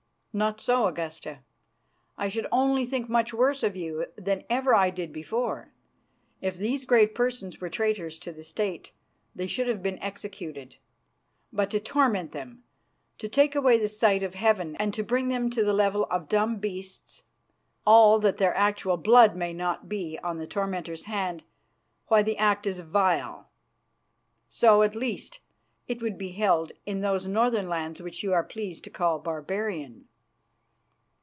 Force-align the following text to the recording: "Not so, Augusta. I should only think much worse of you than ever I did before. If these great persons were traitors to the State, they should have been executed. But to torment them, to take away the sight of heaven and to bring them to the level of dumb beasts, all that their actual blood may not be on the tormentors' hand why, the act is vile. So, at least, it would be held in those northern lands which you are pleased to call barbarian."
"Not 0.33 0.61
so, 0.61 0.87
Augusta. 0.87 1.39
I 2.17 2.29
should 2.29 2.47
only 2.53 2.85
think 2.85 3.09
much 3.09 3.33
worse 3.33 3.63
of 3.63 3.75
you 3.75 4.05
than 4.15 4.45
ever 4.49 4.73
I 4.73 4.89
did 4.89 5.11
before. 5.11 5.73
If 6.39 6.55
these 6.55 6.85
great 6.85 7.13
persons 7.13 7.59
were 7.59 7.67
traitors 7.69 8.17
to 8.19 8.31
the 8.31 8.41
State, 8.45 8.93
they 9.35 9.45
should 9.45 9.67
have 9.67 9.83
been 9.83 9.99
executed. 10.01 10.77
But 11.51 11.69
to 11.71 11.81
torment 11.81 12.31
them, 12.31 12.63
to 13.17 13.27
take 13.27 13.55
away 13.55 13.77
the 13.77 13.89
sight 13.89 14.23
of 14.23 14.35
heaven 14.35 14.77
and 14.77 14.93
to 14.93 15.03
bring 15.03 15.27
them 15.27 15.49
to 15.49 15.65
the 15.65 15.73
level 15.73 16.05
of 16.09 16.29
dumb 16.29 16.59
beasts, 16.59 17.23
all 17.85 18.17
that 18.19 18.37
their 18.37 18.55
actual 18.55 18.95
blood 18.95 19.35
may 19.35 19.51
not 19.51 19.89
be 19.89 20.17
on 20.23 20.37
the 20.37 20.47
tormentors' 20.47 21.07
hand 21.11 21.43
why, 22.07 22.23
the 22.23 22.37
act 22.37 22.65
is 22.65 22.79
vile. 22.79 23.49
So, 24.47 24.81
at 24.81 24.95
least, 24.95 25.41
it 25.89 26.01
would 26.01 26.17
be 26.17 26.31
held 26.31 26.71
in 26.85 27.01
those 27.01 27.27
northern 27.27 27.67
lands 27.67 28.01
which 28.01 28.23
you 28.23 28.31
are 28.31 28.43
pleased 28.45 28.85
to 28.85 28.89
call 28.89 29.19
barbarian." 29.19 30.07